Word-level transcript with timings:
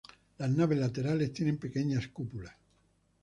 Las 0.39 0.49
naves 0.49 0.79
laterales 0.79 1.31
tienen 1.31 1.59
pequeñas 1.59 2.07
cúpulas. 2.07 2.55